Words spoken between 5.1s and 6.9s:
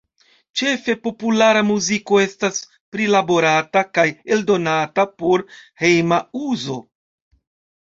por hejma uzo.